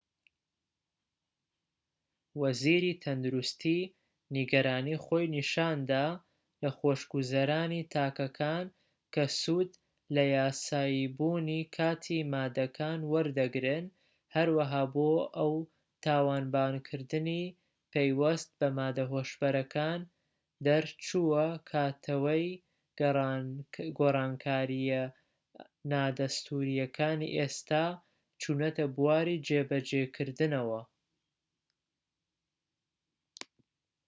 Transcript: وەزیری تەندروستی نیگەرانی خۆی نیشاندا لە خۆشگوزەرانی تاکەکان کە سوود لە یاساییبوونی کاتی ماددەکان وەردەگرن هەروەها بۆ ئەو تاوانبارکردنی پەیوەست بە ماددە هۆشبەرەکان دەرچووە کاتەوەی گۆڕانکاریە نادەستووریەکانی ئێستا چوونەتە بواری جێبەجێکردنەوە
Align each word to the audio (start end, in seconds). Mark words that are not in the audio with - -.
وەزیری 2.41 2.93
تەندروستی 3.03 3.79
نیگەرانی 4.35 4.97
خۆی 5.03 5.25
نیشاندا 5.37 6.05
لە 6.61 6.69
خۆشگوزەرانی 6.77 7.83
تاکەکان 7.93 8.65
کە 9.13 9.23
سوود 9.39 9.71
لە 10.15 10.23
یاساییبوونی 10.37 11.61
کاتی 11.75 12.19
ماددەکان 12.33 12.99
وەردەگرن 13.11 13.85
هەروەها 14.35 14.83
بۆ 14.95 15.11
ئەو 15.37 15.53
تاوانبارکردنی 16.05 17.43
پەیوەست 17.91 18.49
بە 18.59 18.67
ماددە 18.77 19.05
هۆشبەرەکان 19.13 19.99
دەرچووە 20.65 21.45
کاتەوەی 21.71 22.45
گۆڕانکاریە 23.97 25.03
نادەستووریەکانی 25.91 27.33
ئێستا 27.37 27.85
چوونەتە 28.41 28.85
بواری 28.95 29.41
جێبەجێکردنەوە 29.47 30.81